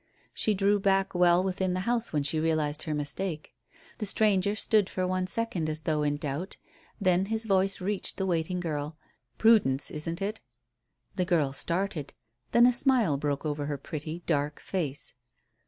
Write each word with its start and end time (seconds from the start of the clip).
She 0.33 0.55
drew 0.55 0.79
back 0.79 1.13
well 1.13 1.43
within 1.43 1.75
the 1.75 1.81
house 1.81 2.11
when 2.11 2.23
she 2.23 2.39
realized 2.39 2.81
her 2.81 2.93
mistake. 2.95 3.53
The 3.99 4.07
stranger 4.07 4.55
stood 4.55 4.89
for 4.89 5.05
one 5.05 5.27
second 5.27 5.69
as 5.69 5.81
though 5.81 6.01
in 6.01 6.17
doubt; 6.17 6.57
then 6.99 7.25
his 7.25 7.45
voice 7.45 7.79
reached 7.79 8.17
the 8.17 8.25
waiting 8.25 8.59
girl. 8.59 8.97
"Prudence, 9.37 9.91
isn't 9.91 10.19
it?" 10.19 10.41
The 11.17 11.25
girl 11.25 11.53
started. 11.53 12.13
Then 12.51 12.65
a 12.65 12.73
smile 12.73 13.15
broke 13.17 13.45
over 13.45 13.67
her 13.67 13.77
pretty, 13.77 14.23
dark 14.25 14.59
face. 14.59 15.13